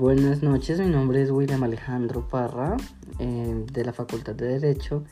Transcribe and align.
buenas 0.00 0.42
noches, 0.42 0.80
mi 0.80 0.86
nombre 0.86 1.20
es 1.20 1.30
William 1.30 1.62
Alejandro 1.62 2.26
Parra, 2.26 2.74
eh, 3.18 3.66
de 3.70 3.84
la 3.84 3.92
Facultad 3.92 4.34
de 4.34 4.58
Derecho. 4.58 5.04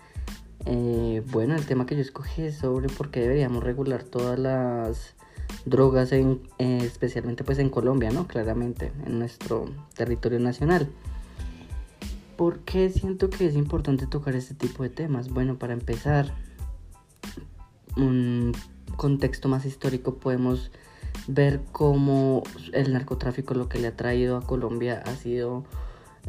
Eh, 0.64 1.22
bueno, 1.30 1.54
el 1.56 1.66
tema 1.66 1.84
que 1.84 1.94
yo 1.94 2.00
escogí 2.00 2.44
es 2.44 2.56
sobre 2.56 2.88
por 2.88 3.10
qué 3.10 3.20
deberíamos 3.20 3.62
regular 3.62 4.02
todas 4.02 4.38
las 4.38 5.14
drogas, 5.66 6.10
eh, 6.12 6.38
especialmente 6.58 7.44
pues 7.44 7.58
en 7.58 7.68
Colombia, 7.68 8.10
¿no? 8.12 8.26
Claramente, 8.26 8.90
en 9.04 9.18
nuestro 9.18 9.66
territorio 9.94 10.40
nacional. 10.40 10.88
¿Por 12.38 12.60
qué 12.60 12.88
siento 12.88 13.28
que 13.28 13.44
es 13.44 13.56
importante 13.56 14.06
tocar 14.06 14.36
este 14.36 14.54
tipo 14.54 14.84
de 14.84 14.88
temas? 14.88 15.28
Bueno, 15.28 15.58
para 15.58 15.74
empezar, 15.74 16.32
un 17.94 18.52
contexto 18.96 19.50
más 19.50 19.66
histórico 19.66 20.14
podemos 20.14 20.70
ver 21.28 21.60
cómo 21.72 22.42
el 22.72 22.92
narcotráfico 22.92 23.54
lo 23.54 23.68
que 23.68 23.78
le 23.78 23.88
ha 23.88 23.96
traído 23.96 24.36
a 24.36 24.40
Colombia 24.40 25.02
ha 25.06 25.14
sido 25.14 25.64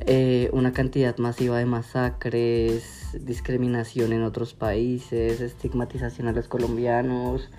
eh, 0.05 0.49
una 0.53 0.73
cantidad 0.73 1.17
masiva 1.17 1.57
de 1.57 1.65
masacres, 1.65 3.17
discriminación 3.21 4.13
en 4.13 4.23
otros 4.23 4.53
países, 4.53 5.41
estigmatización 5.41 6.27
a 6.27 6.33
los 6.33 6.47
colombianos 6.47 7.49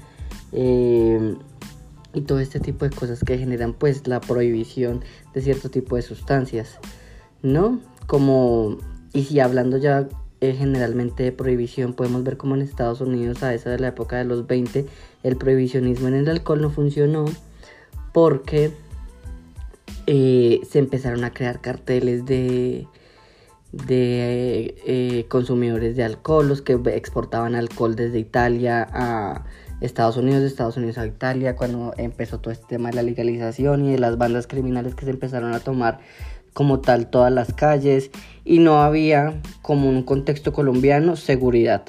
eh, 0.53 1.35
y 2.13 2.21
todo 2.23 2.41
este 2.41 2.61
tipo 2.61 2.85
de 2.85 2.95
cosas 2.95 3.25
que 3.25 3.39
generan 3.39 3.73
pues 3.73 4.07
la 4.07 4.21
prohibición 4.21 5.03
de 5.35 5.41
cierto 5.41 5.71
tipo 5.71 5.97
de 5.97 6.03
sustancias, 6.03 6.79
¿no? 7.43 7.81
Como, 8.07 8.79
y 9.13 9.25
si 9.25 9.41
hablando 9.41 9.79
ya 9.79 10.09
generalmente 10.41 11.23
de 11.23 11.33
prohibición. 11.33 11.93
Podemos 11.93 12.25
ver 12.25 12.37
como 12.37 12.55
en 12.55 12.63
Estados 12.63 13.01
Unidos 13.01 13.43
a 13.43 13.55
esa 13.55 13.71
de 13.71 13.79
la 13.79 13.89
época 13.89 14.17
de 14.17 14.25
los 14.25 14.47
20 14.47 14.87
el 15.23 15.37
prohibicionismo 15.37 16.09
en 16.09 16.15
el 16.15 16.29
alcohol 16.29 16.63
no 16.63 16.71
funcionó 16.71 17.27
porque 18.13 18.73
eh, 20.07 20.61
se 20.69 20.79
empezaron 20.79 21.25
a 21.25 21.33
crear 21.33 21.61
carteles 21.61 22.25
de, 22.25 22.87
de 23.73 24.75
eh, 24.87 25.27
consumidores 25.29 25.95
de 25.97 26.05
alcohol, 26.05 26.49
los 26.49 26.63
que 26.63 26.81
exportaban 26.87 27.55
alcohol 27.55 27.95
desde 27.95 28.19
Italia 28.19 28.89
a 28.93 29.45
Estados 29.81 30.17
Unidos, 30.17 30.41
de 30.41 30.49
Estados 30.49 30.77
Unidos 30.77 30.99
a 30.99 31.07
Italia, 31.07 31.55
cuando 31.55 31.95
empezó 31.97 32.41
todo 32.41 32.53
este 32.53 32.67
tema 32.67 32.91
de 32.91 32.97
la 32.97 33.03
legalización 33.03 33.85
y 33.87 33.93
de 33.93 33.99
las 33.99 34.19
bandas 34.19 34.47
criminales 34.47 34.95
que 34.95 35.05
se 35.05 35.11
empezaron 35.11 35.55
a 35.55 35.61
tomar 35.61 36.01
como 36.53 36.81
tal 36.81 37.09
todas 37.09 37.33
las 37.33 37.53
calles 37.53 38.11
y 38.51 38.59
no 38.59 38.83
había 38.83 39.41
como 39.63 39.89
un 39.89 40.03
contexto 40.03 40.53
colombiano 40.53 41.15
seguridad. 41.15 41.85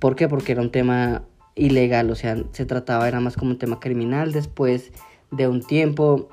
¿Por 0.00 0.16
qué? 0.16 0.26
Porque 0.26 0.50
era 0.50 0.60
un 0.60 0.72
tema 0.72 1.22
ilegal, 1.54 2.10
o 2.10 2.16
sea, 2.16 2.42
se 2.50 2.66
trataba, 2.66 3.06
era 3.06 3.20
más 3.20 3.36
como 3.36 3.52
un 3.52 3.58
tema 3.58 3.78
criminal 3.78 4.32
después 4.32 4.90
de 5.30 5.46
un 5.46 5.62
tiempo, 5.62 6.28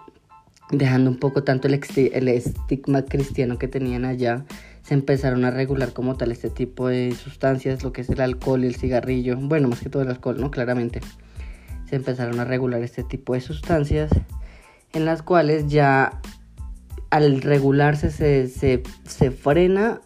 dejando 0.71 1.11
un 1.11 1.17
poco 1.17 1.43
tanto 1.43 1.67
el, 1.67 1.79
el 2.13 2.27
estigma 2.29 3.05
cristiano 3.05 3.59
que 3.59 3.67
tenían 3.67 4.05
allá, 4.05 4.43
se 4.81 4.95
empezaron 4.95 5.45
a 5.45 5.51
regular 5.51 5.93
como 5.93 6.17
tal 6.17 6.31
este 6.31 6.49
tipo 6.49 6.87
de 6.87 7.11
sustancias, 7.11 7.83
lo 7.83 7.93
que 7.93 8.01
es 8.01 8.09
el 8.09 8.21
alcohol 8.21 8.63
y 8.63 8.67
el 8.69 8.75
cigarrillo, 8.75 9.37
bueno, 9.37 9.67
más 9.67 9.81
que 9.81 9.89
todo 9.89 10.01
el 10.01 10.09
alcohol, 10.09 10.41
¿no? 10.41 10.49
Claramente. 10.49 10.99
Se 11.87 11.95
empezaron 11.95 12.39
a 12.39 12.45
regular 12.45 12.81
este 12.81 13.03
tipo 13.03 13.35
de 13.35 13.41
sustancias 13.41 14.09
en 14.93 15.05
las 15.05 15.21
cuales 15.21 15.67
ya 15.67 16.21
al 17.11 17.41
regularse 17.41 18.09
se, 18.09 18.47
se, 18.47 19.31
frena 19.31 20.01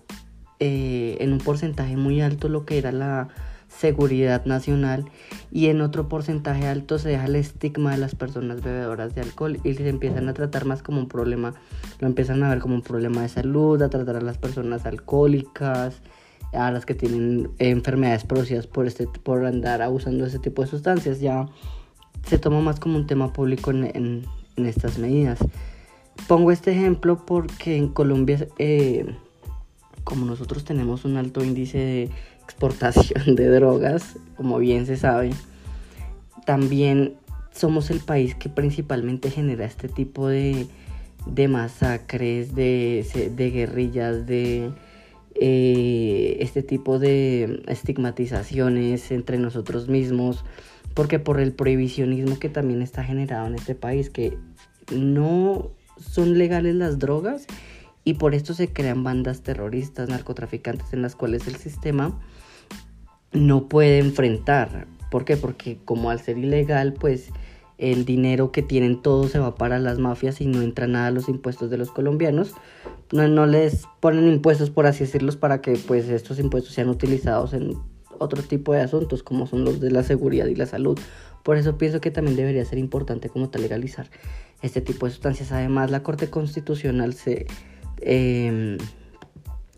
eh, 0.59 1.17
en 1.19 1.31
un 1.31 1.37
porcentaje 1.37 1.95
muy 1.95 2.19
alto 2.19 2.49
lo 2.49 2.65
que 2.65 2.79
era 2.79 2.91
la 2.91 3.29
seguridad 3.69 4.45
nacional 4.45 5.05
y 5.51 5.67
en 5.67 5.81
otro 5.81 6.09
porcentaje 6.09 6.67
alto 6.67 6.97
se 6.97 7.09
deja 7.09 7.25
el 7.25 7.35
estigma 7.35 7.91
de 7.91 7.97
las 7.97 8.15
personas 8.15 8.63
bebedoras 8.63 9.13
de 9.13 9.21
alcohol 9.21 9.59
y 9.63 9.73
se 9.75 9.87
empiezan 9.87 10.29
a 10.29 10.33
tratar 10.33 10.65
más 10.65 10.81
como 10.81 10.99
un 10.99 11.07
problema, 11.07 11.53
lo 11.99 12.07
empiezan 12.07 12.41
a 12.41 12.49
ver 12.49 12.59
como 12.59 12.75
un 12.75 12.81
problema 12.81 13.21
de 13.21 13.29
salud, 13.29 13.81
a 13.81 13.89
tratar 13.89 14.15
a 14.15 14.21
las 14.21 14.37
personas 14.37 14.85
alcohólicas, 14.85 16.01
a 16.53 16.71
las 16.71 16.85
que 16.85 16.95
tienen 16.95 17.51
enfermedades 17.59 18.23
producidas 18.23 18.65
por, 18.65 18.87
este, 18.87 19.07
por 19.07 19.45
andar 19.45 19.81
abusando 19.81 20.23
de 20.23 20.29
ese 20.29 20.39
tipo 20.39 20.63
de 20.63 20.69
sustancias, 20.69 21.19
ya 21.19 21.47
se 22.25 22.39
toma 22.39 22.61
más 22.61 22.79
como 22.79 22.97
un 22.97 23.05
tema 23.05 23.31
público 23.33 23.71
en 23.71 24.25
estas 24.57 24.97
medidas. 24.97 25.39
Pongo 26.27 26.51
este 26.51 26.71
ejemplo 26.71 27.23
porque 27.25 27.77
en 27.77 27.89
Colombia, 27.89 28.47
eh, 28.57 29.05
como 30.03 30.25
nosotros 30.25 30.63
tenemos 30.65 31.05
un 31.05 31.17
alto 31.17 31.43
índice 31.43 31.77
de 31.77 32.09
exportación 32.43 33.35
de 33.35 33.47
drogas, 33.49 34.17
como 34.35 34.57
bien 34.57 34.85
se 34.85 34.97
sabe, 34.97 35.31
también 36.45 37.15
somos 37.51 37.89
el 37.89 37.99
país 37.99 38.35
que 38.35 38.49
principalmente 38.49 39.31
genera 39.31 39.65
este 39.65 39.87
tipo 39.87 40.27
de, 40.27 40.67
masacres, 41.49 42.53
de, 42.53 43.05
guerrillas, 43.35 44.25
de 44.25 44.71
eh, 45.35 46.37
este 46.39 46.63
tipo 46.63 46.99
de 46.99 47.63
estigmatizaciones 47.67 49.11
entre 49.11 49.37
nosotros 49.37 49.87
mismos, 49.87 50.43
porque 50.93 51.17
por 51.19 51.39
el 51.39 51.53
prohibicionismo 51.53 52.39
que 52.39 52.49
también 52.49 52.81
está 52.81 53.03
generado 53.03 53.47
en 53.47 53.55
este 53.55 53.73
país, 53.73 54.09
que 54.09 54.37
no 54.93 55.71
son 55.97 56.37
legales 56.37 56.75
las 56.75 56.99
drogas 56.99 57.47
y 58.03 58.15
por 58.15 58.35
esto 58.35 58.53
se 58.53 58.71
crean 58.71 59.03
bandas 59.03 59.41
terroristas, 59.41 60.09
narcotraficantes 60.09 60.93
en 60.93 61.01
las 61.01 61.15
cuales 61.15 61.47
el 61.47 61.55
sistema 61.55 62.19
no 63.33 63.67
puede 63.67 63.99
enfrentar. 63.99 64.87
¿Por 65.11 65.25
qué? 65.25 65.37
Porque 65.37 65.79
como 65.85 66.09
al 66.09 66.19
ser 66.19 66.37
ilegal, 66.37 66.93
pues 66.93 67.31
el 67.77 68.05
dinero 68.05 68.51
que 68.51 68.61
tienen 68.61 69.01
todos 69.01 69.31
se 69.31 69.39
va 69.39 69.55
para 69.55 69.79
las 69.79 69.99
mafias 69.99 70.39
y 70.39 70.45
no 70.45 70.61
entra 70.61 70.87
nada 70.87 71.07
a 71.07 71.11
los 71.11 71.27
impuestos 71.27 71.69
de 71.69 71.77
los 71.77 71.91
colombianos. 71.91 72.53
No, 73.11 73.27
no 73.27 73.45
les 73.45 73.85
ponen 73.99 74.27
impuestos, 74.27 74.69
por 74.69 74.85
así 74.85 75.03
decirlos, 75.03 75.35
para 75.35 75.61
que 75.61 75.73
pues 75.75 76.07
estos 76.09 76.39
impuestos 76.39 76.73
sean 76.73 76.89
utilizados 76.89 77.53
en 77.53 77.77
otro 78.17 78.41
tipo 78.43 78.73
de 78.73 78.81
asuntos 78.81 79.23
como 79.23 79.45
son 79.45 79.65
los 79.65 79.79
de 79.79 79.91
la 79.91 80.03
seguridad 80.03 80.45
y 80.45 80.55
la 80.55 80.65
salud. 80.65 80.97
Por 81.43 81.57
eso 81.57 81.77
pienso 81.77 82.01
que 82.01 82.11
también 82.11 82.37
debería 82.37 82.65
ser 82.65 82.79
importante 82.79 83.29
como 83.29 83.49
tal 83.49 83.61
legalizar 83.61 84.09
este 84.61 84.81
tipo 84.81 85.05
de 85.05 85.11
sustancias. 85.11 85.51
Además, 85.51 85.91
la 85.91 86.03
Corte 86.03 86.29
Constitucional 86.29 87.13
se, 87.13 87.47
em, 88.01 88.77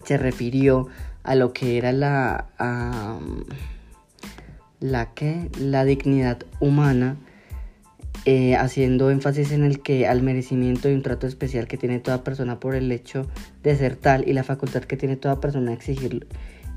se 0.03 0.17
refirió 0.17 0.87
a 1.23 1.35
lo 1.35 1.51
que 1.51 1.77
era 1.77 1.91
la, 1.91 2.47
la, 4.79 5.13
que, 5.13 5.49
la 5.59 5.83
dignidad 5.83 6.39
humana, 6.59 7.17
eh, 8.25 8.55
haciendo 8.55 9.09
énfasis 9.09 9.51
en 9.51 9.63
el 9.63 9.81
que 9.81 10.07
al 10.07 10.21
merecimiento 10.21 10.89
y 10.89 10.93
un 10.93 11.01
trato 11.01 11.27
especial 11.27 11.67
que 11.67 11.77
tiene 11.77 11.99
toda 11.99 12.23
persona 12.23 12.59
por 12.59 12.75
el 12.75 12.91
hecho 12.91 13.25
de 13.63 13.75
ser 13.77 13.95
tal 13.95 14.27
y 14.27 14.33
la 14.33 14.43
facultad 14.43 14.83
que 14.83 14.97
tiene 14.97 15.15
toda 15.15 15.39
persona 15.39 15.71
de 15.71 15.77
exigir 15.77 16.27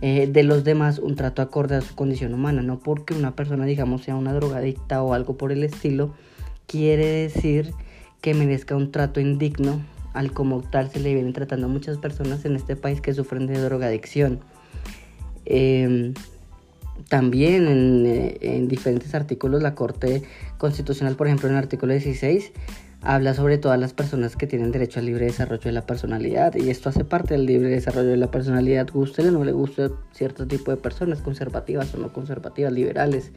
eh, 0.00 0.28
de 0.28 0.42
los 0.44 0.64
demás 0.64 0.98
un 0.98 1.16
trato 1.16 1.42
acorde 1.42 1.76
a 1.76 1.80
su 1.80 1.94
condición 1.94 2.34
humana, 2.34 2.62
no 2.62 2.78
porque 2.78 3.14
una 3.14 3.34
persona 3.34 3.64
digamos 3.66 4.02
sea 4.02 4.14
una 4.14 4.32
drogadicta 4.32 5.02
o 5.02 5.12
algo 5.12 5.36
por 5.36 5.50
el 5.50 5.64
estilo, 5.64 6.14
quiere 6.66 7.06
decir 7.06 7.72
que 8.20 8.34
merezca 8.34 8.76
un 8.76 8.92
trato 8.92 9.20
indigno 9.20 9.80
al 10.12 10.32
como 10.32 10.62
tal 10.62 10.90
se 10.90 11.00
le 11.00 11.14
vienen 11.14 11.32
tratando 11.32 11.66
a 11.66 11.70
muchas 11.70 11.98
personas 11.98 12.44
en 12.44 12.56
este 12.56 12.76
país 12.76 13.00
que 13.00 13.14
sufren 13.14 13.46
de 13.46 13.58
drogadicción. 13.60 14.40
Em, 15.44 16.14
también 17.08 17.66
en, 17.66 18.06
eh, 18.06 18.38
en, 18.40 18.68
diferentes 18.68 19.14
artículos 19.14 19.62
la 19.62 19.74
Corte 19.74 20.22
Constitucional, 20.58 21.16
por 21.16 21.26
ejemplo 21.26 21.48
en 21.48 21.54
el 21.54 21.58
artículo 21.58 21.92
16, 21.92 22.52
habla 23.02 23.34
sobre 23.34 23.56
todas 23.56 23.80
las 23.80 23.94
personas 23.94 24.36
que 24.36 24.46
tienen 24.46 24.72
derecho 24.72 25.00
al 25.00 25.06
libre 25.06 25.24
desarrollo 25.24 25.62
de 25.62 25.72
la 25.72 25.86
personalidad 25.86 26.54
y 26.56 26.68
esto 26.68 26.90
hace 26.90 27.04
parte 27.04 27.34
del 27.34 27.46
libre 27.46 27.70
desarrollo 27.70 28.10
de 28.10 28.16
la 28.18 28.30
personalidad, 28.30 28.88
guste 28.92 29.26
o 29.26 29.30
no 29.30 29.44
le 29.44 29.52
guste 29.52 29.90
cierto 30.12 30.46
tipo 30.46 30.70
de 30.70 30.76
personas, 30.76 31.20
conservativas 31.20 31.94
o 31.94 31.98
no 31.98 32.12
conservativas, 32.12 32.72
liberales 32.72 33.32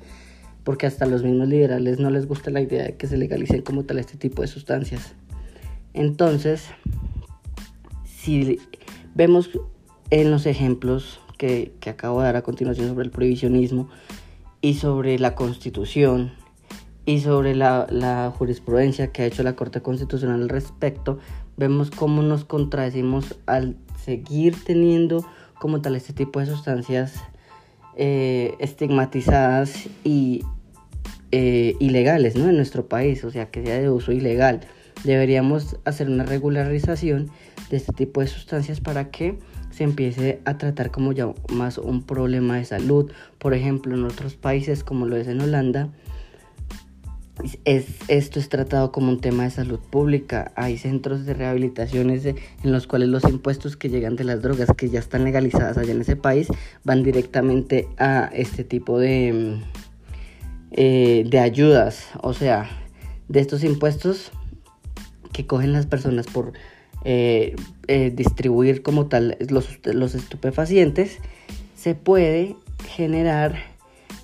porque 0.64 0.86
hasta 0.86 1.06
los 1.06 1.24
mismos 1.24 1.48
liberales 1.48 2.00
no 2.00 2.10
les 2.10 2.28
gusta 2.28 2.50
la 2.50 2.62
idea 2.62 2.84
de 2.84 2.96
que 2.96 3.08
se 3.08 3.18
legalicen 3.18 3.62
como 3.62 3.84
tal 3.84 4.00
este 4.00 4.18
tipo 4.18 4.42
de 4.42 4.48
sustancias. 4.48 5.16
Entonces, 5.94 6.70
si 8.06 8.60
vemos 9.14 9.50
en 10.10 10.32
los 10.32 10.46
ejemplos 10.46 11.20
que, 11.38 11.74
acabo 11.88 12.20
de 12.20 12.26
dar 12.26 12.36
a 12.38 12.42
continuación 12.42 12.88
sobre 12.88 13.06
el 13.06 13.12
prohibicionismo 13.12 13.90
y 14.62 14.76
sobre 14.76 15.20
la 15.20 15.36
constitución 15.36 16.32
y 17.06 17.20
sobre 17.20 17.54
la, 17.54 17.86
la, 17.90 18.32
jurisprudencia 18.32 19.12
que 19.12 19.24
ha 19.24 19.26
hecho 19.26 19.44
la 19.44 19.58
Corte 19.58 19.82
Constitucional 19.82 20.42
al 20.42 20.50
respecto, 20.50 21.20
vemos 21.58 21.92
cómo 21.92 22.22
nos 22.22 22.46
contradecimos 22.46 23.36
al 23.46 23.76
seguir 24.04 24.56
teniendo 24.64 25.26
como 25.60 25.82
tal 25.82 25.96
este 25.96 26.14
tipo 26.14 26.40
de 26.40 26.46
sustancias 26.46 27.22
eh, 27.96 28.56
estigmatizadas 28.60 29.88
y 30.04 30.44
eh, 31.32 31.76
ilegales 31.80 32.36
¿no? 32.36 32.50
en 32.50 32.56
nuestro 32.56 32.88
país, 32.88 33.24
o 33.24 33.32
sea, 33.32 33.50
que 33.50 33.66
sea 33.66 33.80
de 33.80 33.90
uso 33.90 34.12
ilegal. 34.12 34.62
Deberíamos 35.04 35.78
hacer 35.86 36.08
una 36.08 36.24
regularización 36.24 37.30
de 37.70 37.78
este 37.78 37.92
tipo 37.94 38.22
de 38.22 38.28
sustancias 38.28 38.80
para 38.80 39.10
que 39.10 39.38
se 39.72 39.84
empiece 39.84 40.42
a 40.46 40.58
tratar 40.58 40.92
como 40.92 41.12
ya 41.12 41.34
más 41.52 41.78
un 41.78 42.04
problema 42.04 42.58
de 42.58 42.66
salud. 42.66 43.12
Por 43.40 43.54
ejemplo, 43.54 43.96
en 43.96 44.04
otros 44.04 44.36
países 44.36 44.84
como 44.84 45.08
lo 45.08 45.16
es 45.18 45.28
en 45.28 45.42
Holanda, 45.42 45.90
es, 47.66 47.86
esto 48.08 48.40
es 48.40 48.50
tratado 48.50 48.92
como 48.92 49.10
un 49.10 49.20
tema 49.20 49.44
de 49.44 49.52
salud 49.52 49.80
pública. 49.80 50.52
Hay 50.56 50.78
centros 50.78 51.26
de 51.26 51.34
rehabilitaciones 51.34 52.26
en 52.26 52.38
los 52.64 52.88
cuales 52.88 53.10
los 53.10 53.24
impuestos 53.24 53.76
que 53.76 53.90
llegan 53.90 54.16
de 54.16 54.24
las 54.24 54.42
drogas 54.42 54.70
que 54.78 54.90
ya 54.90 55.00
están 55.00 55.24
legalizadas 55.24 55.78
allá 55.78 55.92
en 55.92 56.02
ese 56.02 56.16
país 56.16 56.48
van 56.84 57.04
directamente 57.04 57.88
a 57.98 58.30
este 58.34 58.64
tipo 58.64 59.00
de, 59.00 59.60
eh, 60.72 61.26
de 61.28 61.40
ayudas. 61.40 62.08
O 62.22 62.34
sea, 62.34 62.70
de 63.28 63.40
estos 63.40 63.64
impuestos 63.64 64.32
que 65.32 65.48
cogen 65.48 65.74
las 65.74 65.88
personas 65.88 66.28
por 66.28 66.54
eh, 67.04 67.56
eh, 67.88 68.12
distribuir 68.16 68.82
como 68.84 69.08
tal 69.08 69.38
los, 69.50 69.80
los 69.86 70.16
estupefacientes, 70.16 71.18
se 71.76 71.96
puede 71.96 72.56
generar 72.88 73.73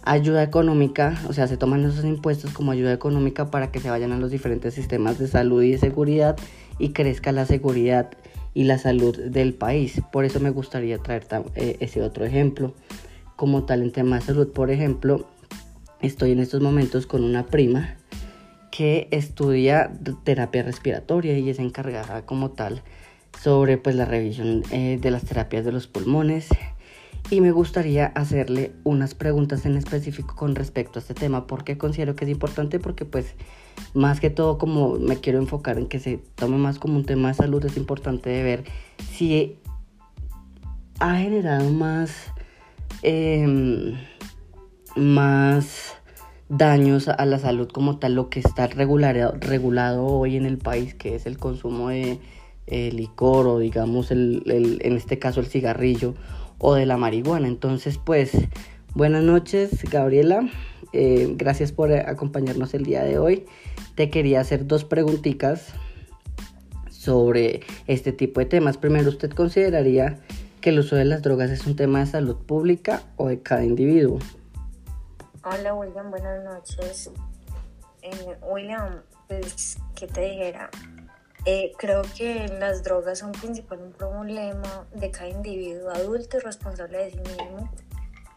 ayuda 0.09 0.41
económica, 0.41 1.21
o 1.27 1.33
sea, 1.33 1.47
se 1.47 1.56
toman 1.56 1.85
esos 1.85 2.03
impuestos 2.03 2.51
como 2.51 2.71
ayuda 2.71 2.91
económica 2.91 3.51
para 3.51 3.71
que 3.71 3.79
se 3.79 3.91
vayan 3.91 4.11
a 4.11 4.17
los 4.17 4.31
diferentes 4.31 4.73
sistemas 4.73 5.19
de 5.19 5.27
salud 5.27 5.61
y 5.61 5.73
de 5.73 5.77
seguridad 5.77 6.35
y 6.79 6.94
crezca 6.94 7.31
la 7.31 7.45
seguridad 7.45 8.09
y 8.56 8.63
la 8.63 8.79
salud 8.79 9.15
del 9.15 9.53
país. 9.53 10.01
Por 10.11 10.25
eso 10.25 10.39
me 10.39 10.50
gustaría 10.50 10.97
traer 10.97 11.27
eh, 11.53 11.77
ese 11.79 12.01
otro 12.01 12.25
ejemplo. 12.25 12.73
Como 13.35 13.65
tal 13.65 13.83
en 13.83 13.91
tema 13.91 14.15
de 14.15 14.23
salud, 14.23 14.51
por 14.51 14.71
ejemplo, 14.71 15.27
estoy 16.01 16.31
en 16.31 16.39
estos 16.39 16.59
momentos 16.59 17.06
con 17.06 17.23
una 17.23 17.45
prima 17.45 17.95
que 18.71 19.09
estudia 19.11 19.94
terapia 20.23 20.63
respiratoria 20.63 21.38
y 21.38 21.51
es 21.51 21.59
encargada 21.59 22.25
como 22.25 22.50
tal 22.50 22.81
sobre 23.39 23.77
pues 23.77 23.95
la 23.95 24.06
revisión 24.06 24.63
eh, 24.71 24.97
de 25.00 25.11
las 25.11 25.23
terapias 25.25 25.65
de 25.65 25.71
los 25.71 25.85
pulmones 25.85 26.50
y 27.31 27.42
me 27.42 27.52
gustaría 27.52 28.08
hacerle 28.08 28.74
unas 28.84 29.14
preguntas 29.14 29.66
en 29.66 29.78
específico 29.78 30.36
con 30.36 30.56
respecto 30.56 30.98
a 30.98 31.02
este 31.02 31.14
tema 31.14 31.46
porque 31.46 31.78
considero 31.78 32.16
que 32.16 32.26
es 32.26 32.31
importante 32.31 32.80
porque 32.80 33.06
pues 33.06 33.36
más 33.94 34.20
que 34.20 34.30
todo 34.30 34.58
como 34.58 34.98
me 34.98 35.18
quiero 35.18 35.40
enfocar 35.40 35.78
en 35.78 35.88
que 35.88 36.00
se 36.00 36.18
tome 36.36 36.58
más 36.58 36.80
como 36.80 36.96
un 36.96 37.06
tema 37.06 37.30
de 37.30 37.36
salud 37.36 37.64
es 37.66 37.78
importante 37.78 38.44
ver 38.44 38.64
si 39.12 39.60
ha 41.00 41.18
generado 41.18 41.70
más 41.70 42.12
em, 43.04 43.96
más 44.96 45.94
daños 46.50 47.08
a 47.08 47.26
la 47.26 47.38
salud 47.38 47.70
como 47.70 48.00
tal 48.00 48.16
lo 48.16 48.31
que 48.31 48.40
está 48.40 48.66
regulado, 48.66 49.36
regulado 49.40 50.04
hoy 50.06 50.36
en 50.36 50.48
el 50.48 50.58
país 50.58 50.96
que 50.96 51.14
es 51.14 51.28
el 51.28 51.38
consumo 51.38 51.90
de 51.90 52.20
eh, 52.66 52.92
licor 52.92 53.48
o 53.48 53.60
digamos 53.60 54.10
el, 54.10 54.44
en 54.48 54.98
este 54.98 55.20
caso 55.20 55.40
el 55.40 55.46
cigarrillo 55.46 56.16
o 56.59 56.75
de 56.75 56.85
la 56.85 56.97
marihuana. 56.97 57.47
Entonces, 57.47 57.97
pues, 57.97 58.31
buenas 58.94 59.23
noches, 59.23 59.83
Gabriela. 59.89 60.47
Eh, 60.94 61.33
gracias 61.35 61.71
por 61.71 61.91
acompañarnos 61.91 62.73
el 62.73 62.83
día 62.83 63.03
de 63.03 63.17
hoy. 63.17 63.45
Te 63.95 64.09
quería 64.09 64.41
hacer 64.41 64.67
dos 64.67 64.85
preguntitas 64.85 65.73
sobre 66.89 67.61
este 67.88 68.11
tipo 68.11 68.39
de 68.39 68.45
temas. 68.45 68.77
Primero, 68.77 69.09
¿usted 69.09 69.31
consideraría 69.31 70.19
que 70.61 70.71
el 70.71 70.79
uso 70.79 70.95
de 70.95 71.06
las 71.06 71.21
drogas 71.21 71.50
es 71.50 71.65
un 71.65 71.75
tema 71.75 72.00
de 72.00 72.06
salud 72.06 72.35
pública 72.35 73.01
o 73.15 73.27
de 73.27 73.41
cada 73.41 73.63
individuo? 73.63 74.19
Hola 75.44 75.73
William, 75.73 76.11
buenas 76.11 76.44
noches. 76.44 77.09
Eh, 78.01 78.35
William, 78.51 79.01
pues, 79.27 79.77
¿qué 79.95 80.07
te 80.07 80.21
dijera? 80.21 80.69
Eh, 81.45 81.71
creo 81.77 82.01
que 82.18 82.47
las 82.59 82.83
drogas 82.83 83.19
son 83.19 83.31
principal 83.31 83.80
un 83.81 83.94
problema 83.94 84.88
de 84.94 85.09
cada 85.09 85.30
individuo 85.30 85.89
adulto 85.89 86.38
y 86.38 86.41
responsable 86.41 86.97
de 86.97 87.12
sí 87.12 87.18
mismo 87.18 87.69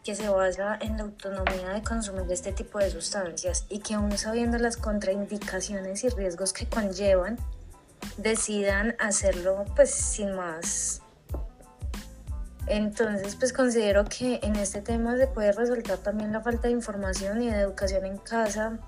que 0.03 0.15
se 0.15 0.27
basa 0.27 0.77
en 0.81 0.97
la 0.97 1.03
autonomía 1.03 1.69
de 1.69 1.81
consumir 1.81 2.29
este 2.29 2.51
tipo 2.51 2.79
de 2.79 2.89
sustancias 2.89 3.65
y 3.69 3.79
que 3.79 3.93
aún 3.93 4.17
sabiendo 4.17 4.57
las 4.57 4.75
contraindicaciones 4.75 6.03
y 6.03 6.09
riesgos 6.09 6.51
que 6.51 6.67
conllevan, 6.67 7.37
decidan 8.17 8.95
hacerlo 8.99 9.63
pues 9.75 9.91
sin 9.91 10.35
más. 10.35 11.01
Entonces 12.67 13.35
pues 13.35 13.53
considero 13.53 14.05
que 14.05 14.39
en 14.43 14.55
este 14.57 14.81
tema 14.81 15.17
se 15.17 15.27
puede 15.27 15.51
resaltar 15.51 15.99
también 15.99 16.33
la 16.33 16.41
falta 16.41 16.67
de 16.67 16.73
información 16.73 17.41
y 17.41 17.49
de 17.49 17.59
educación 17.59 18.05
en 18.05 18.17
casa 18.17 18.79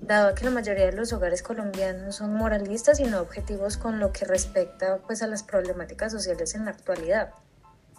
dado 0.00 0.34
que 0.34 0.44
la 0.44 0.50
mayoría 0.50 0.86
de 0.86 0.92
los 0.92 1.12
hogares 1.12 1.42
colombianos 1.42 2.16
son 2.16 2.34
moralistas 2.34 3.00
y 3.00 3.04
no 3.04 3.20
objetivos 3.20 3.76
con 3.76 4.00
lo 4.00 4.12
que 4.12 4.24
respecta 4.24 4.98
pues, 5.06 5.22
a 5.22 5.26
las 5.26 5.42
problemáticas 5.42 6.12
sociales 6.12 6.54
en 6.54 6.64
la 6.64 6.70
actualidad, 6.70 7.30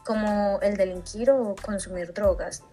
como 0.05 0.59
el 0.61 0.77
delinquir 0.77 1.31
o 1.31 1.55
consumir 1.55 2.13
drogas, 2.13 2.63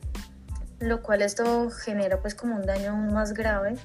lo 0.80 1.02
cual 1.02 1.22
esto 1.22 1.70
genera 1.70 2.20
pues 2.20 2.34
como 2.34 2.56
un 2.56 2.66
daño 2.66 2.90
aún 2.90 3.12
más 3.12 3.34
grave, 3.34 3.76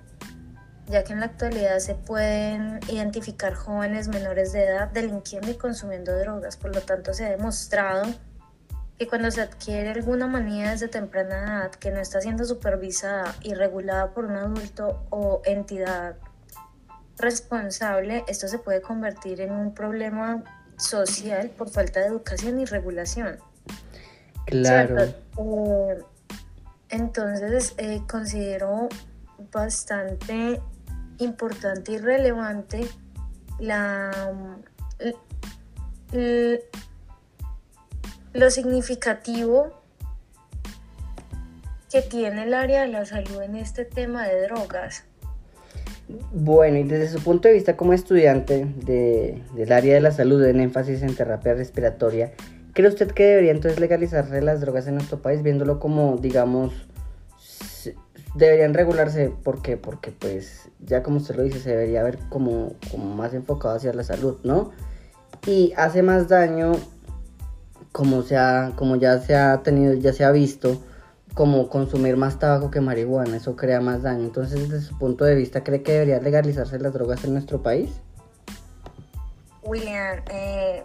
ya 0.87 1.03
que 1.03 1.13
en 1.13 1.19
la 1.19 1.27
actualidad 1.27 1.79
se 1.79 1.95
pueden 1.95 2.79
identificar 2.89 3.53
jóvenes 3.53 4.07
menores 4.07 4.53
de 4.53 4.65
edad 4.65 4.89
delinquiendo 4.89 5.49
y 5.49 5.55
consumiendo 5.55 6.17
drogas, 6.17 6.57
por 6.57 6.73
lo 6.73 6.81
tanto 6.81 7.13
se 7.13 7.25
ha 7.25 7.29
demostrado 7.29 8.05
que 9.03 9.09
cuando 9.09 9.29
se 9.31 9.41
adquiere 9.41 9.89
alguna 9.89 10.27
manía 10.27 10.71
desde 10.71 10.87
temprana 10.87 11.43
edad 11.43 11.71
que 11.71 11.91
no 11.91 11.99
está 11.99 12.21
siendo 12.21 12.45
supervisada 12.45 13.35
y 13.41 13.53
regulada 13.53 14.11
por 14.13 14.23
un 14.23 14.37
adulto 14.37 15.05
o 15.09 15.41
entidad 15.43 16.15
responsable, 17.17 18.23
esto 18.29 18.47
se 18.47 18.59
puede 18.59 18.81
convertir 18.81 19.41
en 19.41 19.51
un 19.51 19.73
problema 19.73 20.41
social 20.77 21.49
por 21.49 21.69
falta 21.69 21.99
de 21.99 22.07
educación 22.07 22.61
y 22.61 22.65
regulación. 22.65 23.39
Claro. 24.45 25.01
Eh, 25.03 26.01
entonces, 26.89 27.73
eh, 27.77 28.01
considero 28.07 28.87
bastante 29.51 30.61
importante 31.17 31.91
y 31.91 31.97
relevante 31.97 32.87
la, 33.59 34.11
lo 38.33 38.49
significativo 38.49 39.71
que 41.91 42.01
tiene 42.01 42.43
el 42.43 42.53
área 42.53 42.81
de 42.81 42.87
la 42.87 43.05
salud 43.05 43.41
en 43.41 43.55
este 43.55 43.85
tema 43.85 44.27
de 44.27 44.41
drogas. 44.41 45.05
Bueno, 46.33 46.77
y 46.77 46.83
desde 46.83 47.07
su 47.15 47.23
punto 47.23 47.47
de 47.47 47.53
vista 47.53 47.77
como 47.77 47.93
estudiante 47.93 48.65
del 48.65 49.71
área 49.71 49.93
de 49.93 50.01
la 50.01 50.11
salud 50.11 50.43
en 50.43 50.59
énfasis 50.59 51.03
en 51.03 51.15
terapia 51.15 51.53
respiratoria, 51.53 52.33
¿cree 52.73 52.89
usted 52.89 53.11
que 53.11 53.25
debería 53.25 53.51
entonces 53.51 53.79
legalizarse 53.79 54.41
las 54.41 54.59
drogas 54.61 54.87
en 54.87 54.95
nuestro 54.95 55.21
país, 55.21 55.43
viéndolo 55.43 55.79
como, 55.79 56.17
digamos, 56.17 56.73
deberían 58.35 58.73
regularse? 58.73 59.31
¿Por 59.43 59.61
qué? 59.61 59.77
Porque 59.77 60.11
pues 60.11 60.69
ya 60.79 61.03
como 61.03 61.17
usted 61.17 61.35
lo 61.35 61.43
dice, 61.43 61.59
se 61.59 61.69
debería 61.69 62.03
ver 62.03 62.17
como, 62.29 62.73
como 62.91 63.15
más 63.15 63.33
enfocado 63.33 63.75
hacia 63.75 63.93
la 63.93 64.03
salud, 64.03 64.39
¿no? 64.43 64.71
Y 65.45 65.73
hace 65.77 66.01
más 66.01 66.27
daño 66.27 66.73
como, 67.93 68.23
se 68.23 68.35
como 68.75 68.97
ya 68.97 69.19
se 69.19 69.35
ha 69.35 69.61
tenido, 69.63 69.93
ya 69.93 70.11
se 70.11 70.25
ha 70.25 70.31
visto, 70.31 70.81
como 71.33 71.69
consumir 71.69 72.17
más 72.17 72.39
tabaco 72.39 72.69
que 72.69 72.81
marihuana, 72.81 73.37
eso 73.37 73.55
crea 73.55 73.79
más 73.79 74.01
daño. 74.01 74.23
Entonces, 74.25 74.67
desde 74.69 74.85
su 74.85 74.97
punto 74.97 75.23
de 75.23 75.35
vista, 75.35 75.63
¿cree 75.63 75.83
que 75.83 75.93
debería 75.93 76.19
legalizarse 76.19 76.77
las 76.79 76.91
drogas 76.91 77.23
en 77.23 77.33
nuestro 77.33 77.61
país? 77.61 77.91
William, 79.61 80.21
eh, 80.29 80.83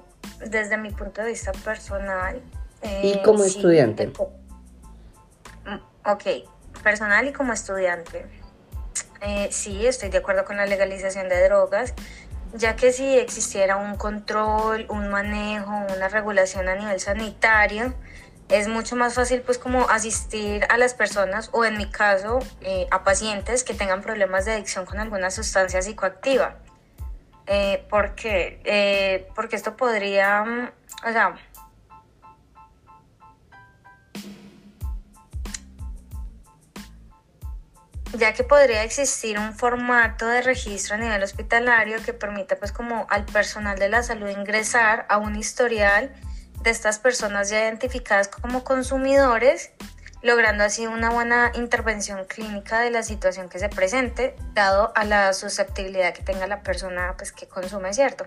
desde 0.51 0.77
mi 0.77 0.91
punto 0.91 1.23
de 1.23 1.29
vista 1.29 1.53
personal. 1.53 2.41
¿Y 3.03 3.13
eh, 3.13 3.23
como 3.25 3.43
estudiante? 3.43 4.13
Mm, 5.67 6.11
ok, 6.11 6.25
personal 6.83 7.27
y 7.27 7.33
como 7.33 7.55
estudiante. 7.55 8.27
Eh, 9.21 9.49
sí, 9.51 9.87
estoy 9.87 10.11
de 10.11 10.19
acuerdo 10.19 10.45
con 10.45 10.57
la 10.57 10.67
legalización 10.67 11.29
de 11.29 11.43
drogas 11.45 11.95
ya 12.55 12.77
que 12.77 12.93
si 12.93 13.19
existiera 13.19 13.77
un 13.77 13.97
control, 13.97 14.87
un 14.89 15.09
manejo, 15.09 15.73
una 15.95 16.09
regulación 16.09 16.69
a 16.69 16.75
nivel 16.75 17.01
sanitario, 17.01 17.95
es 18.49 18.67
mucho 18.69 18.97
más 18.97 19.15
fácil 19.15 19.43
pues 19.43 19.59
como 19.59 19.89
asistir 19.91 20.67
a 20.71 20.79
las 20.79 20.95
personas 20.95 21.51
o 21.53 21.65
en 21.65 21.77
mi 21.77 21.91
caso 21.91 22.39
eh, 22.63 22.87
a 22.91 23.05
pacientes 23.05 23.63
que 23.63 23.75
tengan 23.75 24.01
problemas 24.01 24.47
de 24.47 24.53
adicción 24.53 24.87
con 24.87 24.99
alguna 24.99 25.31
sustancia 25.31 25.83
psicoactiva. 25.83 26.57
Eh, 27.47 27.87
¿Por 27.89 28.15
qué? 28.15 28.61
Eh, 28.65 29.29
porque 29.35 29.57
esto 29.57 29.77
podría, 29.77 30.45
mm, 30.45 30.71
o 31.09 31.13
sea, 31.13 31.35
ya 38.15 38.33
que 38.33 38.45
podría 38.45 38.85
existir 38.85 39.39
un 39.39 39.55
formato 39.55 40.27
de 40.27 40.43
registro 40.43 40.95
a 40.95 40.99
nivel 40.99 41.23
hospitalario 41.23 42.03
que 42.03 42.13
permita 42.13 42.57
pues 42.57 42.73
como 42.73 43.07
al 43.11 43.25
personal 43.27 43.79
de 43.79 43.89
la 43.89 44.03
salud 44.03 44.29
ingresar 44.29 45.07
a 45.09 45.19
un 45.19 45.37
historial 45.37 46.13
de 46.63 46.71
estas 46.71 46.99
personas 46.99 47.51
ya 47.51 47.63
identificadas 47.63 48.29
como 48.29 48.65
consumidores, 48.65 49.71
logrando 50.23 50.65
así 50.65 50.87
una 50.87 51.11
buena 51.11 51.53
intervención 51.55 52.25
clínica 52.25 52.81
de 52.81 52.91
la 52.91 53.03
situación 53.03 53.49
que 53.49 53.59
se 53.59 53.69
presente, 53.69 54.35
dado 54.55 54.93
a 54.97 55.05
la 55.05 55.33
susceptibilidad 55.33 56.13
que 56.13 56.23
tenga 56.23 56.47
la 56.47 56.63
persona 56.63 57.15
pues, 57.17 57.33
que 57.33 57.47
consume, 57.47 57.93
¿cierto? 57.93 58.27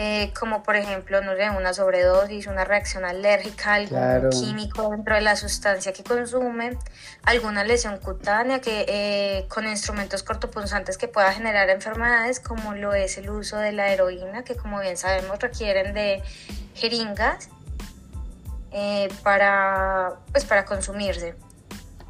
Eh, 0.00 0.32
como 0.38 0.62
por 0.62 0.76
ejemplo, 0.76 1.20
no 1.22 1.34
sé, 1.34 1.50
una 1.50 1.74
sobredosis, 1.74 2.46
una 2.46 2.64
reacción 2.64 3.04
alérgica, 3.04 3.74
algún 3.74 4.30
químico 4.30 4.90
dentro 4.90 5.16
de 5.16 5.22
la 5.22 5.34
sustancia 5.34 5.92
que 5.92 6.04
consume, 6.04 6.78
alguna 7.24 7.64
lesión 7.64 7.98
cutánea 7.98 8.60
que 8.60 8.86
eh, 8.86 9.46
con 9.48 9.66
instrumentos 9.66 10.22
cortopunzantes 10.22 10.98
que 10.98 11.08
pueda 11.08 11.32
generar 11.32 11.68
enfermedades, 11.70 12.38
como 12.38 12.74
lo 12.74 12.94
es 12.94 13.18
el 13.18 13.28
uso 13.28 13.56
de 13.56 13.72
la 13.72 13.92
heroína, 13.92 14.44
que 14.44 14.54
como 14.54 14.78
bien 14.78 14.96
sabemos 14.96 15.40
requieren 15.40 15.92
de 15.94 16.22
jeringas 16.76 17.48
eh, 18.70 19.08
para, 19.24 20.12
pues, 20.30 20.44
para 20.44 20.64
consumirse. 20.64 21.34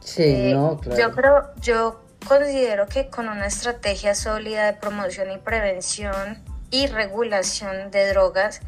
Sí, 0.00 0.52
no, 0.52 0.76
claro. 0.76 1.00
Yo 1.00 1.14
creo, 1.14 1.54
yo 1.62 2.00
considero 2.26 2.86
que 2.86 3.08
con 3.08 3.30
una 3.30 3.46
estrategia 3.46 4.14
sólida 4.14 4.66
de 4.66 4.74
promoción 4.74 5.30
y 5.30 5.38
prevención, 5.38 6.46
y 6.70 6.86
regulación 6.86 7.90
de 7.90 8.08
drogas, 8.08 8.60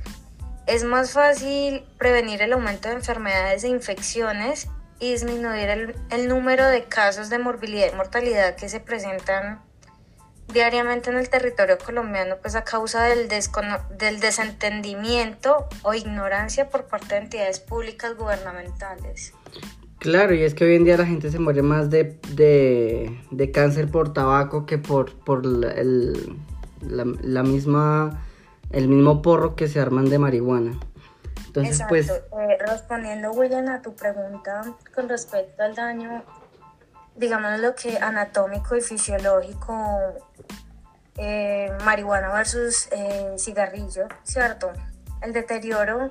es 0.67 0.85
más 0.85 1.13
fácil 1.13 1.85
prevenir 1.99 2.43
el 2.43 2.53
aumento 2.53 2.89
de 2.89 2.95
enfermedades 2.95 3.65
e 3.65 3.69
infecciones 3.69 4.69
y 5.01 5.13
disminuir 5.13 5.97
el, 6.11 6.29
número 6.29 6.67
de 6.67 6.85
casos 6.85 7.31
de 7.31 7.39
morbilidad 7.39 7.93
y 7.93 7.97
mortalidad 7.97 8.55
que 8.55 8.69
se 8.69 8.81
presentan 8.81 9.61
diariamente 10.53 11.11
en 11.11 11.17
el 11.17 11.31
territorio 11.31 11.79
colombiano, 11.79 12.37
pues 12.43 12.55
a 12.55 12.65
causa 12.65 13.05
del, 13.05 13.29
del 13.29 14.21
desentendimiento 14.21 15.69
o 15.83 15.95
ignorancia 15.95 16.69
por 16.69 16.85
parte 16.85 17.15
de 17.15 17.23
entidades 17.23 17.61
públicas 17.61 18.17
gubernamentales. 18.17 19.33
Claro, 20.01 20.35
y 20.35 20.43
es 20.43 20.55
que 20.55 20.65
hoy 20.65 20.77
en 20.77 20.85
día 20.85 20.97
la 20.97 21.05
gente 21.05 21.31
se 21.31 21.39
muere 21.39 21.61
más 21.61 21.91
de, 21.91 22.19
de, 22.31 23.51
cáncer 23.53 23.91
por 23.91 24.15
tabaco 24.15 24.65
que 24.65 24.79
por, 24.79 25.15
por 25.25 25.45
el, 25.45 26.39
la, 26.83 27.43
misma, 27.43 28.23
el 28.71 28.89
mismo 28.89 29.23
porro 29.23 29.57
que 29.57 29.69
se 29.69 29.81
arman 29.81 30.09
de 30.09 30.19
marihuana. 30.19 30.79
Entonces, 31.47 31.83
pues... 31.89 32.09
Eh, 32.11 32.59
respondiendo, 32.61 33.33
William, 33.33 33.69
a 33.69 33.83
tu 33.83 33.95
pregunta 33.95 34.63
con 34.95 35.09
respecto 35.09 35.63
al 35.63 35.75
daño, 35.75 36.23
digamos 37.17 37.59
lo 37.61 37.75
que 37.75 37.99
anatómico 37.99 38.77
y 38.77 38.81
fisiológico, 38.81 39.75
eh, 41.17 41.71
marihuana 41.85 42.33
versus 42.33 42.89
eh, 42.93 43.35
cigarrillo, 43.37 44.07
¿cierto? 44.23 44.73
El 45.21 45.33
deterioro 45.33 46.11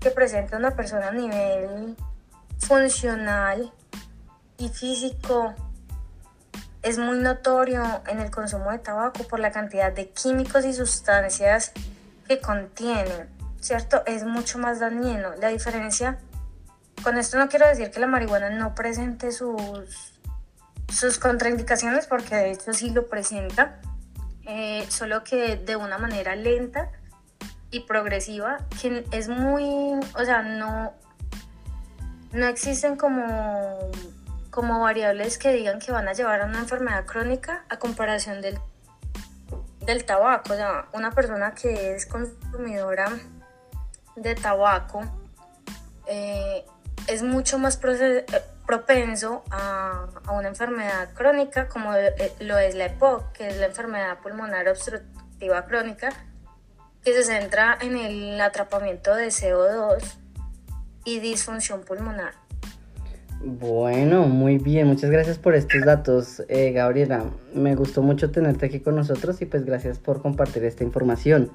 que 0.00 0.10
presenta 0.10 0.56
una 0.56 0.72
persona 0.72 1.08
a 1.08 1.12
nivel 1.12 1.96
funcional 2.58 3.72
y 4.58 4.68
físico 4.68 5.54
es 6.82 6.98
muy 6.98 7.18
notorio 7.18 8.02
en 8.06 8.20
el 8.20 8.30
consumo 8.30 8.70
de 8.70 8.78
tabaco 8.78 9.24
por 9.24 9.38
la 9.38 9.52
cantidad 9.52 9.92
de 9.92 10.10
químicos 10.10 10.64
y 10.64 10.72
sustancias 10.72 11.72
que 12.26 12.40
contiene, 12.40 13.26
¿cierto? 13.60 14.02
Es 14.06 14.24
mucho 14.24 14.58
más 14.58 14.80
dañino. 14.80 15.34
La 15.40 15.48
diferencia, 15.48 16.18
con 17.02 17.18
esto 17.18 17.38
no 17.38 17.48
quiero 17.48 17.66
decir 17.66 17.90
que 17.90 18.00
la 18.00 18.06
marihuana 18.06 18.50
no 18.50 18.74
presente 18.74 19.32
sus, 19.32 20.14
sus 20.88 21.18
contraindicaciones, 21.18 22.06
porque 22.06 22.34
de 22.34 22.52
hecho 22.52 22.72
sí 22.72 22.90
lo 22.90 23.08
presenta, 23.08 23.80
eh, 24.46 24.86
solo 24.88 25.22
que 25.22 25.56
de 25.56 25.76
una 25.76 25.98
manera 25.98 26.34
lenta 26.34 26.90
y 27.70 27.80
progresiva, 27.80 28.58
que 28.80 29.04
es 29.12 29.28
muy, 29.28 30.00
o 30.14 30.24
sea, 30.24 30.42
no, 30.42 30.92
no 32.32 32.46
existen 32.46 32.96
como 32.96 33.90
como 34.50 34.80
variables 34.80 35.38
que 35.38 35.52
digan 35.52 35.78
que 35.78 35.92
van 35.92 36.08
a 36.08 36.12
llevar 36.12 36.40
a 36.40 36.46
una 36.46 36.58
enfermedad 36.58 37.06
crónica 37.06 37.64
a 37.68 37.78
comparación 37.78 38.40
del, 38.40 38.58
del 39.80 40.04
tabaco. 40.04 40.52
O 40.52 40.56
sea, 40.56 40.86
una 40.92 41.12
persona 41.12 41.54
que 41.54 41.94
es 41.94 42.06
consumidora 42.06 43.10
de 44.16 44.34
tabaco 44.34 45.02
eh, 46.06 46.64
es 47.06 47.22
mucho 47.22 47.58
más 47.58 47.78
eh, 47.82 48.24
propenso 48.66 49.44
a, 49.50 50.06
una 50.32 50.48
enfermedad 50.48 51.12
crónica 51.14 51.68
como 51.68 51.94
eh, 51.94 52.32
lo 52.40 52.58
es 52.58 52.74
la 52.74 52.86
EPOC, 52.86 53.32
que 53.32 53.48
es 53.48 53.56
la 53.56 53.66
enfermedad 53.66 54.18
pulmonar 54.18 54.68
obstructiva 54.68 55.64
crónica, 55.66 56.10
que 57.04 57.12
se 57.12 57.24
centra 57.24 57.78
en 57.80 57.96
el 57.96 58.40
atrapamiento 58.40 59.14
de 59.14 59.28
CO2 59.28 60.02
y 61.04 61.20
disfunción 61.20 61.82
pulmonar. 61.82 62.34
Bueno, 63.42 64.26
muy 64.26 64.58
bien, 64.58 64.86
muchas 64.86 65.10
gracias 65.10 65.38
por 65.38 65.54
estos 65.54 65.80
datos, 65.86 66.42
eh, 66.48 66.72
Gabriela. 66.72 67.24
Me 67.54 67.74
gustó 67.74 68.02
mucho 68.02 68.30
tenerte 68.30 68.66
aquí 68.66 68.80
con 68.80 68.96
nosotros 68.96 69.40
y 69.40 69.46
pues 69.46 69.64
gracias 69.64 69.98
por 69.98 70.20
compartir 70.20 70.62
esta 70.64 70.84
información. 70.84 71.50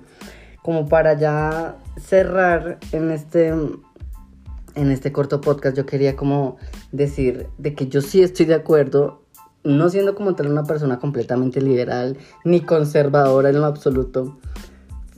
Como 0.64 0.90
para 0.90 1.14
ya 1.14 1.78
cerrar 1.98 2.80
en 2.92 3.12
este, 3.12 3.50
en 3.50 4.92
este 4.92 5.12
corto 5.12 5.42
podcast, 5.42 5.78
yo 5.78 5.86
quería 5.86 6.16
como 6.16 6.58
decir 6.92 7.50
de 7.60 7.76
que 7.76 7.88
yo 7.88 8.02
sí 8.02 8.24
estoy 8.24 8.48
de 8.48 8.56
acuerdo, 8.56 9.22
no 9.64 9.88
siendo 9.90 10.16
como 10.16 10.34
tal 10.34 10.48
una 10.48 10.64
persona 10.64 10.98
completamente 10.98 11.62
liberal 11.62 12.18
ni 12.44 12.62
conservadora 12.62 13.50
en 13.50 13.60
lo 13.60 13.66
absoluto, 13.68 14.40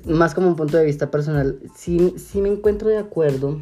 más 0.04 0.36
como 0.36 0.50
un 0.50 0.58
punto 0.58 0.76
de 0.76 0.84
vista 0.84 1.10
personal, 1.12 1.60
sí, 1.78 2.14
sí 2.18 2.42
me 2.42 2.50
encuentro 2.50 2.90
de 2.90 2.98
acuerdo 2.98 3.62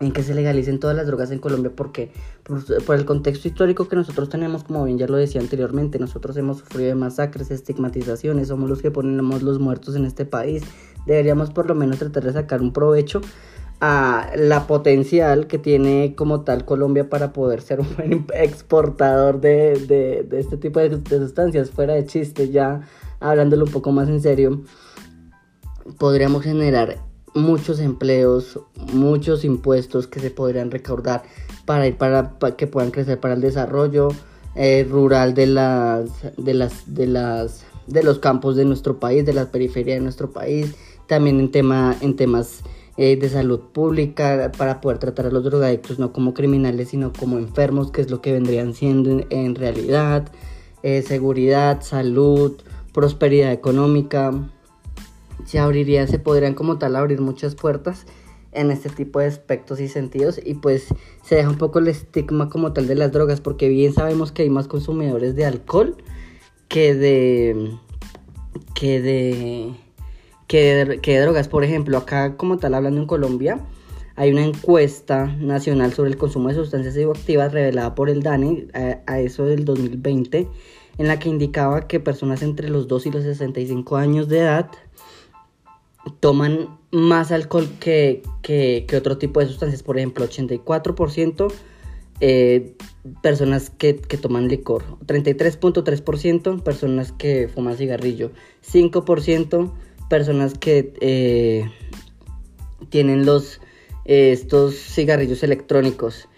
en 0.00 0.12
que 0.12 0.22
se 0.22 0.34
legalicen 0.34 0.78
todas 0.78 0.94
las 0.94 1.06
drogas 1.06 1.30
en 1.30 1.38
Colombia 1.38 1.72
porque 1.74 2.10
por, 2.42 2.96
el 2.96 3.04
contexto 3.04 3.48
histórico 3.48 3.88
que 3.88 3.96
nosotros 3.96 4.28
tenemos, 4.28 4.62
como 4.62 4.84
bien 4.84 4.98
ya 4.98 5.06
lo 5.06 5.16
decía 5.16 5.40
anteriormente, 5.40 5.98
nosotros 5.98 6.36
hemos 6.36 6.58
sufrido 6.58 6.88
de 6.88 6.94
masacres, 6.94 7.50
estigmatizaciones, 7.50 8.48
somos 8.48 8.68
los 8.68 8.82
que 8.82 8.90
ponemos 8.90 9.42
los 9.42 9.58
muertos 9.58 9.96
en 9.96 10.04
este 10.04 10.24
país. 10.24 10.62
Deberíamos 11.06 11.50
por 11.50 11.66
lo 11.66 11.74
menos 11.74 11.98
tratar 11.98 12.24
de 12.24 12.32
sacar 12.32 12.60
un 12.60 12.72
provecho 12.72 13.20
a 13.80 14.30
la 14.36 14.66
potencial 14.66 15.46
que 15.46 15.58
tiene 15.58 16.14
como 16.16 16.42
tal 16.42 16.64
Colombia 16.64 17.08
para 17.08 17.32
poder 17.32 17.60
ser 17.60 17.80
un 17.80 17.94
buen 17.96 18.26
exportador 18.34 19.40
de, 19.40 20.26
este 20.32 20.56
tipo 20.56 20.80
de, 20.80 20.90
de 20.90 21.18
sustancias, 21.18 21.70
fuera 21.70 21.94
de 21.94 22.04
chiste, 22.06 22.50
ya 22.50 22.82
hablándolo 23.20 23.64
un 23.64 23.72
poco 23.72 23.92
más 23.92 24.08
en 24.08 24.20
serio, 24.20 24.62
podríamos 25.98 26.42
generar 26.42 27.05
muchos 27.36 27.80
empleos, 27.80 28.58
muchos 28.92 29.44
impuestos 29.44 30.06
que 30.06 30.20
se 30.20 30.30
podrían 30.30 30.70
recaudar 30.70 31.22
para 31.64 31.86
ir 31.86 31.96
para, 31.96 32.36
que 32.56 32.66
puedan 32.66 32.90
crecer 32.90 33.20
para 33.20 33.34
el 33.34 33.40
desarrollo 33.40 34.08
eh, 34.54 34.86
rural 34.88 35.34
de 35.34 35.46
las 35.46 36.10
de 36.36 36.54
las 36.54 36.94
de 36.94 37.06
las 37.06 37.64
de 37.86 38.02
los 38.02 38.18
campos 38.18 38.56
de 38.56 38.64
nuestro 38.64 38.98
país, 38.98 39.24
de 39.24 39.32
la 39.32 39.52
periferia 39.52 39.94
de 39.94 40.00
nuestro 40.00 40.30
país, 40.30 40.74
también 41.06 41.38
en 41.38 41.50
tema 41.50 41.94
en 42.00 42.16
temas 42.16 42.62
eh, 42.96 43.16
de 43.16 43.28
salud 43.28 43.60
pública 43.60 44.50
para 44.56 44.80
poder 44.80 44.98
tratar 44.98 45.26
a 45.26 45.30
los 45.30 45.44
drogadictos 45.44 45.98
no 45.98 46.14
como 46.14 46.32
criminales 46.32 46.88
sino 46.88 47.12
como 47.12 47.38
enfermos, 47.38 47.90
que 47.90 48.00
es 48.00 48.10
lo 48.10 48.22
que 48.22 48.32
vendrían 48.32 48.72
siendo 48.72 49.26
en, 49.28 49.54
realidad, 49.54 50.30
eh, 50.82 51.02
seguridad, 51.02 51.82
salud, 51.82 52.56
prosperidad 52.94 53.52
económica, 53.52 54.32
se 55.44 55.58
abriría, 55.58 56.06
se 56.06 56.18
podrían 56.18 56.54
como 56.54 56.78
tal 56.78 56.96
abrir 56.96 57.20
muchas 57.20 57.54
puertas 57.54 58.06
en 58.56 58.70
este 58.70 58.88
tipo 58.88 59.20
de 59.20 59.26
aspectos 59.26 59.80
y 59.80 59.88
sentidos 59.88 60.40
y 60.42 60.54
pues 60.54 60.86
se 61.22 61.36
deja 61.36 61.50
un 61.50 61.58
poco 61.58 61.78
el 61.78 61.88
estigma 61.88 62.48
como 62.48 62.72
tal 62.72 62.86
de 62.86 62.94
las 62.94 63.12
drogas 63.12 63.40
porque 63.40 63.68
bien 63.68 63.92
sabemos 63.92 64.32
que 64.32 64.42
hay 64.42 64.50
más 64.50 64.66
consumidores 64.66 65.36
de 65.36 65.44
alcohol 65.44 65.96
que 66.68 66.94
de 66.94 67.76
que 68.74 69.00
de 69.00 69.74
que 70.46 70.84
de, 70.84 71.20
drogas. 71.20 71.48
Por 71.48 71.64
ejemplo 71.64 71.98
acá 71.98 72.36
como 72.36 72.56
tal 72.56 72.74
hablando 72.74 73.00
en 73.00 73.06
Colombia 73.06 73.60
hay 74.16 74.32
una 74.32 74.44
encuesta 74.44 75.26
nacional 75.38 75.92
sobre 75.92 76.10
el 76.10 76.16
consumo 76.16 76.48
de 76.48 76.54
sustancias 76.54 76.94
psicoactivas 76.94 77.52
revelada 77.52 77.94
por 77.94 78.08
el 78.08 78.22
DANE 78.22 78.68
a, 78.72 79.12
a 79.12 79.20
eso 79.20 79.44
del 79.44 79.66
2020 79.66 80.48
en 80.98 81.08
la 81.08 81.18
que 81.18 81.28
indicaba 81.28 81.86
que 81.86 82.00
personas 82.00 82.42
entre 82.42 82.70
los 82.70 82.88
2 82.88 83.06
y 83.06 83.10
los 83.10 83.22
65 83.24 83.96
años 83.96 84.28
de 84.28 84.38
edad 84.38 84.70
toman 86.20 86.78
más 86.90 87.32
alcohol 87.32 87.68
que, 87.80 88.22
otro 88.96 89.18
tipo 89.18 89.40
de 89.40 89.46
sustancias. 89.46 89.82
Por 89.82 89.98
ejemplo, 89.98 90.26
84% 90.26 91.52
eh, 92.20 92.74
personas 93.22 93.70
que, 93.70 93.94
toman 93.94 94.48
licor, 94.48 94.84
33.3% 95.06 96.62
personas 96.62 97.12
que 97.12 97.48
fuman 97.48 97.76
cigarrillo, 97.76 98.32
5% 98.66 99.72
personas 100.08 100.54
que 100.54 100.94
eh, 101.00 101.70
tienen 102.88 103.26
los 103.26 103.60
eh, 104.04 104.32
estos 104.32 104.76
cigarrillos 104.76 105.42
electrónicos 105.42 106.28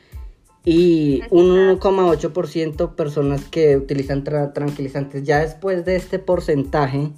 y 0.64 1.22
un 1.30 1.50
1,8% 1.78 2.94
personas 2.94 3.44
que 3.44 3.76
utilizan 3.76 4.25
tranquilizantes. 4.25 5.22
Ya 5.25 5.40
después 5.40 5.84
de 5.84 5.96
este 5.96 6.18
porcentaje, 6.18 7.10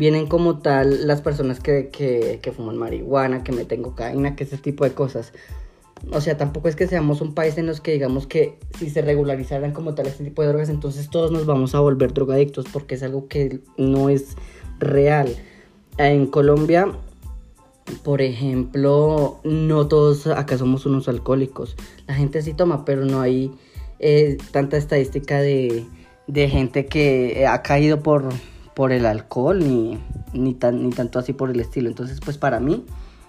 vienen 0.00 0.26
como 0.26 0.60
tal 0.60 1.06
las 1.06 1.20
personas 1.20 1.60
que, 1.60 1.90
que, 1.90 2.52
fuman 2.52 2.78
marihuana, 2.78 3.44
que 3.44 3.52
meten 3.52 3.82
cocaína, 3.82 4.34
que 4.34 4.44
ese 4.44 4.56
tipo 4.56 4.84
de 4.84 4.92
cosas. 4.92 5.34
O 6.10 6.22
sea, 6.22 6.38
tampoco 6.38 6.68
es 6.68 6.74
que 6.74 6.86
seamos 6.86 7.20
un 7.20 7.34
país 7.34 7.58
en 7.58 7.66
los 7.66 7.82
que 7.82 7.92
digamos 7.92 8.26
que 8.26 8.58
si 8.78 8.88
se 8.88 9.02
regularizaran 9.02 9.72
como 9.72 9.94
tal 9.94 10.06
este 10.06 10.24
tipo 10.24 10.40
de 10.40 10.48
drogas, 10.48 10.70
entonces 10.70 11.10
todos 11.10 11.30
nos 11.30 11.44
vamos 11.44 11.74
a 11.74 11.80
volver 11.80 12.14
drogadictos 12.14 12.64
porque 12.72 12.94
es 12.94 13.02
algo 13.02 13.28
que 13.28 13.60
no 13.76 14.08
es 14.08 14.36
real. 14.78 15.36
en 15.98 16.26
Colombia, 16.28 16.90
por 18.02 18.22
ejemplo, 18.22 19.38
no 19.44 19.86
todos 19.86 20.26
acá 20.28 20.56
somos 20.56 20.86
unos 20.86 21.08
alcohólicos. 21.08 21.76
La 22.06 22.14
gente 22.14 22.40
sí 22.40 22.54
toma, 22.54 22.86
pero 22.86 23.04
no 23.04 23.20
hay 23.20 23.52
eh, 23.98 24.38
tanta 24.50 24.78
estadística 24.78 25.42
de, 25.42 25.84
de, 26.26 26.48
gente 26.48 26.86
que 26.86 27.46
ha 27.46 27.60
caído 27.60 28.02
por, 28.02 28.30
por 28.80 28.92
el 28.92 29.04
alcohol, 29.04 29.58
ni, 29.58 29.98
ni, 30.32 30.54
tan, 30.54 30.82
ni 30.82 30.88
tanto 30.88 31.18
así 31.18 31.34
por 31.34 31.50
el 31.50 31.60
estilo. 31.60 31.90
Entonces, 31.90 32.18
pues 32.18 32.38
para 32.38 32.60
mí, 32.60 32.86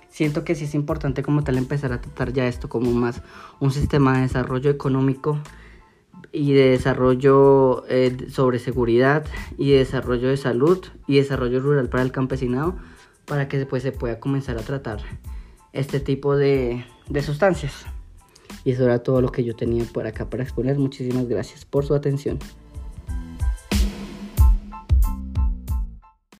siento 0.07 0.45
que 0.45 0.55
sí 0.55 0.63
es 0.63 0.73
importante 0.73 1.23
como 1.23 1.43
tal 1.43 1.57
empezar 1.57 1.91
a 1.91 1.99
tratar 1.99 2.31
ya 2.31 2.47
esto 2.47 2.69
como 2.69 2.89
más 2.93 3.21
un 3.59 3.69
sistema 3.71 4.15
de 4.15 4.21
desarrollo 4.21 4.71
económico 4.71 5.37
y 6.31 6.53
de 6.53 6.69
desarrollo 6.69 7.83
eh, 7.89 8.29
sobre 8.29 8.59
seguridad 8.59 9.25
y 9.57 9.71
de 9.71 9.79
desarrollo 9.79 10.29
de 10.29 10.37
salud 10.37 10.85
y 11.05 11.17
desarrollo 11.17 11.59
rural 11.59 11.89
para 11.89 12.03
el 12.03 12.13
campesinado 12.13 12.77
para 13.25 13.49
que 13.49 13.57
después 13.57 13.83
se 13.83 13.91
pueda 13.91 14.21
comenzar 14.21 14.57
a 14.57 14.61
tratar 14.61 15.01
este 15.73 15.99
tipo 15.99 16.37
de, 16.37 16.85
de 17.09 17.21
sustancias. 17.21 17.85
Y 18.63 18.71
eso 18.71 18.85
era 18.85 18.99
todo 18.99 19.19
lo 19.19 19.33
que 19.33 19.43
yo 19.43 19.53
tenía 19.53 19.83
por 19.83 20.07
acá 20.07 20.29
para 20.29 20.43
exponer. 20.43 20.79
Muchísimas 20.79 21.27
gracias 21.27 21.65
por 21.65 21.83
su 21.83 21.93
atención. 21.93 22.39